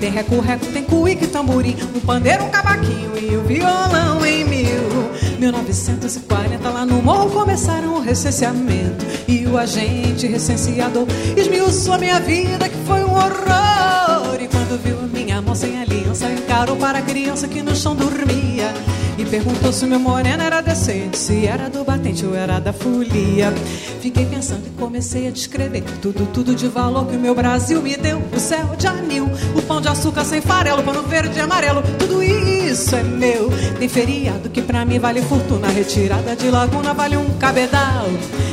Tem 0.00 0.10
reco-reco, 0.10 0.64
tem 0.72 0.82
cuíque, 0.82 1.26
tamborim, 1.26 1.76
um 1.94 2.00
pandeiro, 2.00 2.44
um 2.44 2.48
cavaquinho 2.48 3.12
e 3.20 3.36
um 3.36 3.42
violão 3.42 4.24
em 4.24 4.46
mil. 4.46 5.10
1940 5.38 6.70
lá 6.70 6.86
no 6.86 7.02
morro 7.02 7.28
começaram 7.28 7.96
o 7.96 8.00
recenseamento 8.00 9.04
E 9.26 9.46
o 9.46 9.56
agente 9.56 10.26
recenseador 10.26 11.06
esmiuçou 11.36 11.94
a 11.94 11.98
minha 11.98 12.20
vida 12.20 12.68
que 12.68 12.76
foi 12.86 13.02
um 13.04 13.12
horror 13.12 14.38
E 14.38 14.48
quando 14.48 14.82
viu 14.82 14.96
minha 15.08 15.40
mão 15.40 15.54
sem 15.54 15.80
aliança 15.80 16.30
encarou 16.30 16.76
para 16.76 16.98
a 16.98 17.02
criança 17.02 17.48
que 17.48 17.62
no 17.62 17.74
chão 17.74 17.94
dormia 17.94 18.72
e 19.20 19.24
perguntou 19.26 19.70
se 19.70 19.84
meu 19.84 19.98
moreno 19.98 20.42
era 20.42 20.62
decente, 20.62 21.18
se 21.18 21.46
era 21.46 21.68
do 21.68 21.84
batente 21.84 22.24
ou 22.24 22.34
era 22.34 22.58
da 22.58 22.72
folia. 22.72 23.52
Fiquei 24.00 24.24
pensando 24.24 24.66
e 24.66 24.70
comecei 24.80 25.28
a 25.28 25.30
descrever 25.30 25.82
tudo, 26.00 26.26
tudo 26.32 26.54
de 26.54 26.66
valor 26.68 27.06
que 27.06 27.16
o 27.16 27.20
meu 27.20 27.34
Brasil 27.34 27.82
me 27.82 27.96
deu. 27.96 28.22
O 28.34 28.40
céu 28.40 28.74
de 28.78 28.86
anil, 28.86 29.28
o 29.54 29.62
pão 29.62 29.80
de 29.80 29.88
açúcar 29.88 30.24
sem 30.24 30.40
farelo, 30.40 30.80
o 30.80 30.84
pano 30.84 31.02
verde 31.02 31.36
e 31.36 31.40
amarelo, 31.40 31.82
tudo 31.98 32.22
isso 32.22 32.96
é 32.96 33.02
meu. 33.02 33.50
Tem 33.78 33.88
feriado 33.88 34.48
que 34.50 34.60
pra 34.60 34.84
mim 34.84 34.98
vale 34.98 35.22
fortuna, 35.22 35.68
retirada 35.68 36.36
de 36.36 36.50
laguna 36.50 36.92
vale 36.92 37.16
um 37.16 37.30
cabedal. 37.38 38.06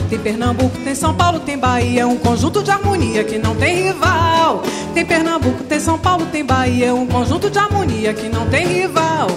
Tem 0.09 0.17
Pernambuco, 0.17 0.77
tem 0.83 0.95
São 0.95 1.13
Paulo, 1.13 1.39
tem 1.39 1.57
Bahia, 1.57 2.07
um 2.07 2.17
conjunto 2.17 2.63
de 2.63 2.71
harmonia 2.71 3.23
que 3.23 3.37
não 3.37 3.55
tem 3.55 3.83
rival. 3.87 4.63
Tem 4.93 5.05
Pernambuco, 5.05 5.63
tem 5.63 5.79
São 5.79 5.99
Paulo, 5.99 6.25
tem 6.27 6.45
Bahia, 6.45 6.95
um 6.95 7.05
conjunto 7.05 7.49
de 7.49 7.59
harmonia 7.59 8.13
que 8.13 8.29
não 8.29 8.47
tem 8.47 8.65
rival. 8.65 9.27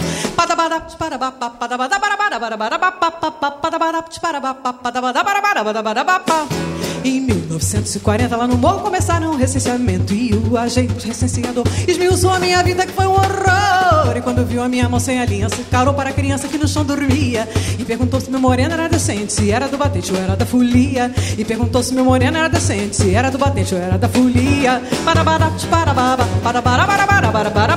Em 7.04 7.20
1940, 7.20 8.36
lá 8.36 8.46
no 8.46 8.58
morro 8.58 8.80
começaram 8.80 9.30
o 9.30 9.36
recenseamento 9.36 10.12
E 10.12 10.34
o 10.34 10.58
agente 10.58 11.06
recenseador 11.06 11.64
esmiuçou 11.86 12.30
a 12.30 12.40
minha 12.40 12.61
vida 12.62 12.84
que 12.84 12.92
foi 12.92 13.06
um 13.06 13.12
horror 13.12 14.16
E 14.16 14.20
quando 14.20 14.44
viu 14.44 14.62
a 14.62 14.68
minha 14.68 14.88
mão 14.88 14.98
sem 14.98 15.20
aliança, 15.20 15.56
carou 15.70 15.94
para 15.94 16.11
a 16.11 16.12
criança 16.12 16.48
que 16.48 16.58
no 16.58 16.66
chão 16.66 16.84
dormia 16.84 17.48
E 17.78 17.84
perguntou 17.84 18.20
se 18.20 18.30
meu 18.30 18.40
moreno 18.40 18.74
era 18.74 18.88
decente, 18.88 19.32
se 19.32 19.50
era 19.52 19.68
do 19.68 19.78
batente 19.78 20.12
ou 20.12 20.18
era 20.18 20.36
da 20.36 20.44
folia 20.44 21.12
E 21.38 21.44
perguntou 21.44 21.80
se 21.80 21.94
meu 21.94 22.04
moreno 22.04 22.36
era 22.36 22.48
decente, 22.48 22.96
se 22.96 23.14
era 23.14 23.30
do 23.30 23.38
batente 23.38 23.74
ou 23.74 23.80
era 23.80 23.96
da 23.96 24.08
folia 24.08 24.82
para 25.04 25.22
para 25.22 25.48
para 25.48 25.94
para 25.94 25.94
para 25.94 26.62
para 26.62 26.62
para 26.62 27.30
para 27.30 27.76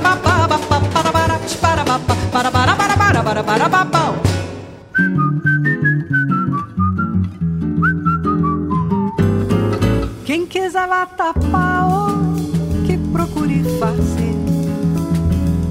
para 3.22 3.44
para 3.44 3.68
para 3.70 3.83
quiser 10.64 10.86
lá 10.86 11.04
tapar 11.04 11.86
o 11.92 12.86
que 12.86 12.96
procure 13.12 13.62
fazer. 13.78 14.34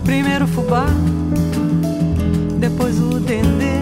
Primeiro 0.04 0.46
fubá, 0.46 0.86
depois 2.60 3.00
o 3.00 3.20
dendê. 3.20 3.82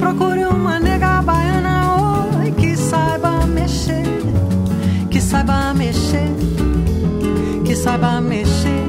Procure 0.00 0.46
uma 0.46 0.80
nega 0.80 1.20
baiana 1.20 1.94
oi, 2.40 2.52
que 2.52 2.76
saiba 2.76 3.46
mexer 3.46 4.04
Que 5.10 5.20
saiba 5.20 5.74
mexer, 5.74 6.30
que 7.64 7.76
saiba 7.76 8.20
mexer 8.20 8.85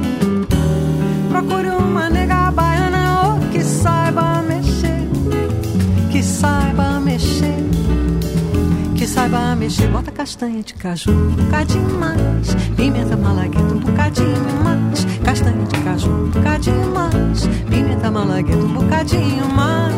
saiba 9.08 9.56
mexer. 9.56 9.88
Bota 9.88 10.12
castanha 10.12 10.62
de 10.62 10.74
caju, 10.74 11.10
um 11.10 11.30
bocadinho 11.30 11.98
mais, 11.98 12.54
pimenta 12.76 13.16
malagueta 13.16 13.74
um 13.74 13.78
bocadinho 13.78 14.62
mais, 14.62 15.04
castanha 15.24 15.64
de 15.64 15.78
caju, 15.80 16.10
um 16.10 16.30
bocadinho 16.30 16.92
mais, 16.92 17.46
pimenta 17.70 18.10
malagueta 18.10 18.58
um 18.58 18.74
bocadinho 18.74 19.48
mais, 19.48 19.94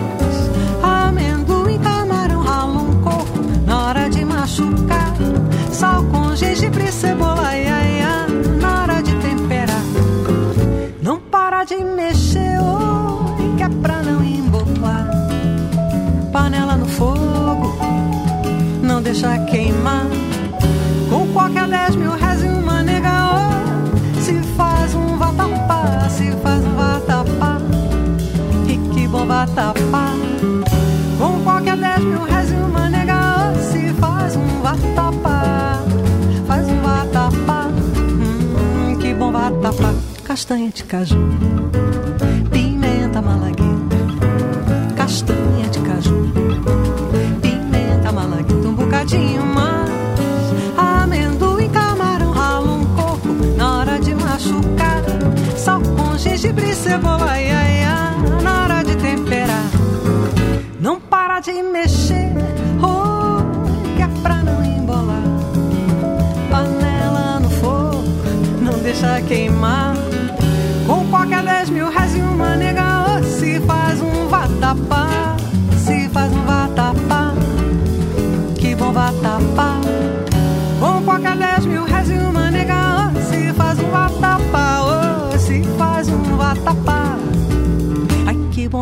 amendoim, 0.82 1.78
camarão, 1.80 2.40
rala 2.42 2.82
um 2.82 3.00
coco 3.02 3.38
na 3.66 3.86
hora 3.86 4.08
de 4.08 4.24
machucar, 4.24 5.14
sal 5.72 6.04
com 6.04 6.34
gengibre, 6.36 6.90
cebola, 6.92 7.42
ai, 7.42 7.66
ai, 7.66 8.00
ai 8.02 8.26
na 8.61 8.82
hora 8.82 9.02
de 9.02 9.14
temperar. 9.16 9.82
Não 11.02 11.18
para 11.18 11.64
de 11.64 11.76
mexer, 11.76 12.49
castanha 40.30 40.70
de 40.70 40.84
caju, 40.84 41.16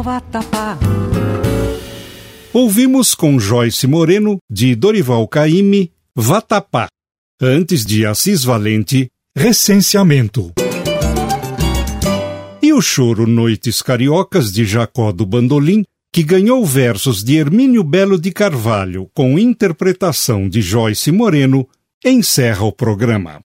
vatapá. 0.09 0.79
Ouvimos 2.51 3.15
com 3.15 3.39
Joyce 3.39 3.87
Moreno, 3.87 4.39
de 4.51 4.75
Dorival 4.75 5.29
Caymmi, 5.29 5.93
Vatapá. 6.17 6.89
Antes 7.39 7.85
de 7.85 8.07
Assis 8.07 8.43
Valente, 8.43 9.11
Recenseamento. 9.37 10.55
E 12.63 12.73
o 12.73 12.81
choro 12.81 13.27
Noites 13.27 13.83
Cariocas, 13.83 14.51
de 14.51 14.65
Jacó 14.65 15.13
do 15.13 15.27
Bandolim, 15.27 15.85
que 16.11 16.23
ganhou 16.23 16.65
versos 16.65 17.23
de 17.23 17.37
Hermínio 17.37 17.85
Belo 17.85 18.19
de 18.19 18.33
Carvalho 18.33 19.11
com 19.13 19.39
interpretação 19.39 20.49
de 20.49 20.63
Joyce 20.63 21.13
Moreno, 21.13 21.69
encerra 22.03 22.65
o 22.65 22.73
programa. 22.73 23.41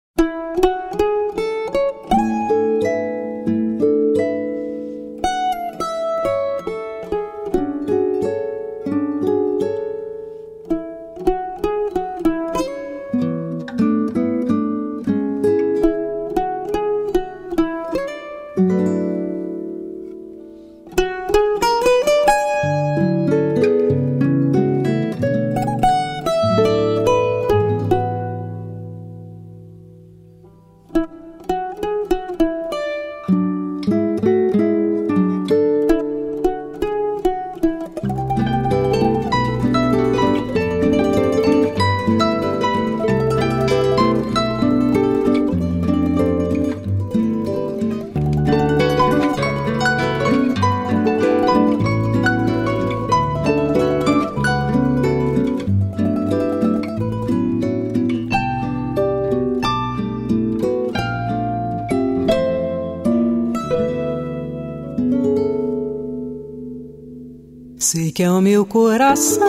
Que 68.13 68.21
é 68.21 68.29
o 68.29 68.39
meu 68.39 68.63
coração, 68.63 69.47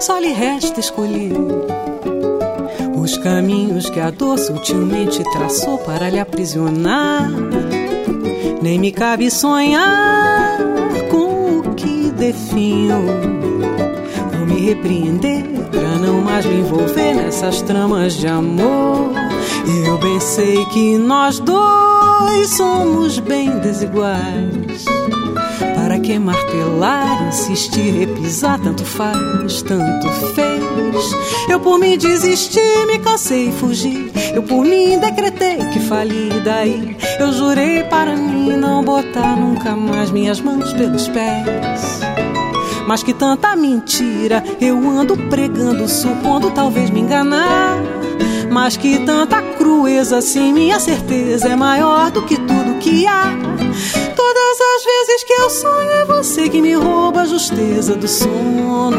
só 0.00 0.18
lhe 0.18 0.32
resta 0.32 0.80
escolher 0.80 1.32
os 3.00 3.16
caminhos 3.18 3.88
que 3.88 4.00
a 4.00 4.10
dor 4.10 4.36
sutilmente 4.36 5.22
traçou 5.30 5.78
para 5.78 6.10
lhe 6.10 6.18
aprisionar. 6.18 7.30
Nem 8.60 8.80
me 8.80 8.90
cabe 8.90 9.30
sonhar 9.30 10.58
com 11.08 11.60
o 11.60 11.74
que 11.76 12.10
definho. 12.10 13.04
Vou 14.32 14.46
me 14.46 14.66
repreender 14.66 15.44
pra 15.70 15.98
não 16.04 16.20
mais 16.20 16.44
me 16.44 16.56
envolver 16.56 17.14
nessas 17.14 17.62
tramas 17.62 18.14
de 18.14 18.26
amor. 18.26 19.12
Eu 19.86 19.98
bem 19.98 20.18
sei 20.18 20.64
que 20.66 20.98
nós 20.98 21.38
dois 21.38 22.48
somos 22.56 23.20
bem 23.20 23.56
desiguais 23.60 24.55
que 26.06 26.20
martelar, 26.20 27.26
insistir, 27.26 27.90
repisar, 27.90 28.60
tanto 28.60 28.84
faz, 28.84 29.60
tanto 29.62 30.08
fez. 30.34 30.62
Eu 31.50 31.58
por 31.58 31.80
mim 31.80 31.98
desisti, 31.98 32.60
me 32.86 33.00
cansei 33.00 33.48
e 33.48 33.52
fugi. 33.52 34.12
Eu 34.32 34.44
por 34.44 34.64
mim 34.64 35.00
decretei 35.00 35.56
que 35.72 35.80
fali 35.80 36.30
daí. 36.44 36.96
Eu 37.18 37.32
jurei 37.32 37.82
para 37.82 38.14
mim 38.14 38.52
não 38.52 38.84
botar 38.84 39.36
nunca 39.36 39.74
mais 39.74 40.12
minhas 40.12 40.40
mãos 40.40 40.72
pelos 40.74 41.08
pés. 41.08 42.00
Mas 42.86 43.02
que 43.02 43.12
tanta 43.12 43.56
mentira 43.56 44.44
eu 44.60 44.78
ando 44.88 45.16
pregando, 45.28 45.88
supondo 45.88 46.52
talvez 46.52 46.88
me 46.88 47.00
enganar. 47.00 47.82
Mas 48.48 48.76
que 48.76 49.04
tanta 49.04 49.42
crueza, 49.42 50.20
sim, 50.20 50.52
minha 50.52 50.78
certeza 50.78 51.48
é 51.48 51.56
maior 51.56 52.12
do 52.12 52.22
que 52.22 52.36
tudo 52.36 52.78
que 52.78 53.08
há. 53.08 53.34
As 54.76 54.84
vezes 54.84 55.24
que 55.24 55.32
eu 55.32 55.48
sonho 55.48 55.90
é 55.90 56.04
você 56.04 56.50
que 56.50 56.60
me 56.60 56.74
rouba 56.74 57.22
a 57.22 57.24
justeza 57.24 57.96
do 57.96 58.06
sono. 58.06 58.92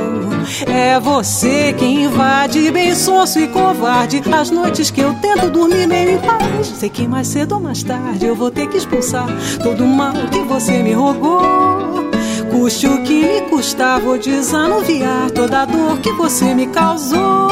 É 0.66 1.00
você 1.00 1.72
que 1.72 1.86
invade 1.86 2.72
bem 2.72 2.96
sonso 2.96 3.40
e 3.40 3.48
covarde 3.48 4.24
as 4.34 4.50
noites 4.50 4.90
que 4.90 5.02
eu 5.02 5.14
tento 5.22 5.52
dormir 5.52 5.86
meio 5.86 6.14
em 6.14 6.18
paz. 6.18 6.66
Sei 6.80 6.90
que 6.90 7.08
mais 7.08 7.28
cedo 7.28 7.54
ou 7.54 7.62
mais 7.62 7.84
tarde 7.84 8.26
eu 8.26 8.36
vou 8.36 8.50
ter 8.50 8.68
que 8.68 8.78
expulsar 8.78 9.28
todo 9.62 9.84
o 9.84 9.88
mal 9.88 10.16
que 10.32 10.40
você 10.40 10.82
me 10.82 10.94
rogou. 10.94 12.10
Custe 12.50 12.88
o 12.88 13.04
que 13.04 13.24
me 13.24 13.42
custar, 13.42 14.00
vou 14.00 14.18
desanuviar 14.18 15.30
toda 15.30 15.62
a 15.62 15.66
dor 15.66 16.00
que 16.00 16.12
você 16.14 16.56
me 16.56 16.66
causou. 16.66 17.52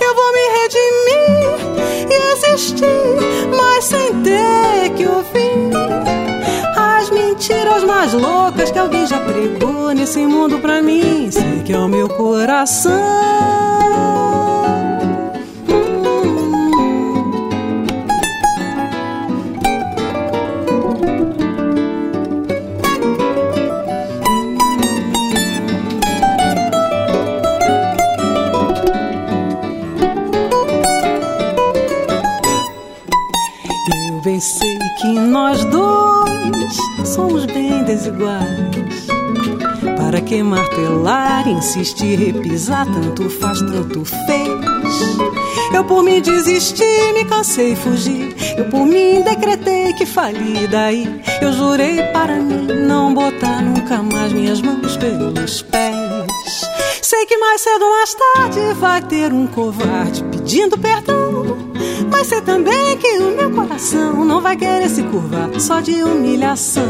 Eu 0.00 0.14
vou 0.14 0.32
me 0.32 0.44
redimir 0.60 1.58
e 2.08 2.32
existir, 2.34 3.56
mas 3.56 3.84
sem 3.84 4.14
ter 4.22 4.90
que 4.96 5.08
ouvir 5.08 5.47
mais 8.08 8.14
loucas 8.14 8.70
que 8.70 8.78
alguém 8.78 9.06
já 9.06 9.18
pregou 9.20 9.92
nesse 9.92 10.20
mundo 10.20 10.58
pra 10.58 10.80
mim. 10.80 11.30
Sei 11.30 11.62
que 11.64 11.72
é 11.72 11.78
o 11.78 11.88
meu 11.88 12.08
coração. 12.08 13.38
Sei 34.40 34.67
que 35.00 35.06
nós 35.06 35.64
dois 35.66 36.76
somos 37.04 37.46
bem 37.46 37.84
desiguais. 37.84 39.06
Para 39.96 40.20
que 40.20 40.42
martelar, 40.42 41.46
insistir, 41.46 42.18
repisar, 42.18 42.86
tanto 42.86 43.30
faz, 43.30 43.60
tanto 43.60 44.04
fez. 44.04 45.18
Eu 45.72 45.84
por 45.84 46.02
mim 46.02 46.20
desisti, 46.20 47.12
me 47.14 47.24
cansei, 47.24 47.76
fugi. 47.76 48.34
Eu 48.56 48.64
por 48.66 48.86
mim 48.86 49.22
decretei 49.22 49.92
que 49.92 50.06
fali 50.06 50.66
daí. 50.66 51.22
Eu 51.40 51.52
jurei 51.52 52.02
para 52.12 52.36
mim 52.36 52.66
não 52.86 53.14
botar 53.14 53.62
nunca 53.62 54.02
mais 54.02 54.32
minhas 54.32 54.60
mãos 54.60 54.96
pelos 54.96 55.62
pés. 55.62 56.28
Sei 57.02 57.24
que 57.26 57.36
mais 57.38 57.60
cedo 57.60 57.84
ou 57.84 57.90
mais 57.90 58.14
tarde 58.14 58.60
vai 58.80 59.02
ter 59.02 59.32
um 59.32 59.46
covarde 59.46 60.24
pedindo 60.24 60.76
perdão. 60.76 61.27
Mas 62.18 62.26
sei 62.26 62.40
também 62.40 62.98
que 62.98 63.16
o 63.18 63.36
meu 63.36 63.48
coração 63.52 64.24
não 64.24 64.40
vai 64.40 64.56
querer 64.56 64.88
se 64.88 65.04
curvar 65.04 65.48
só 65.60 65.80
de 65.80 66.02
humilhação. 66.02 66.84